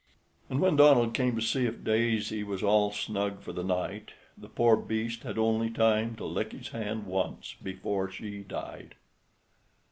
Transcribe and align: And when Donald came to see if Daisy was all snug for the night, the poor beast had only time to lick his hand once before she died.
And 0.49 0.59
when 0.59 0.77
Donald 0.77 1.13
came 1.13 1.35
to 1.35 1.43
see 1.43 1.67
if 1.67 1.83
Daisy 1.83 2.43
was 2.43 2.63
all 2.63 2.89
snug 2.91 3.41
for 3.43 3.53
the 3.53 3.63
night, 3.63 4.13
the 4.35 4.49
poor 4.49 4.75
beast 4.75 5.21
had 5.21 5.37
only 5.37 5.69
time 5.69 6.15
to 6.15 6.25
lick 6.25 6.53
his 6.53 6.69
hand 6.69 7.05
once 7.05 7.55
before 7.61 8.09
she 8.09 8.39
died. 8.39 8.95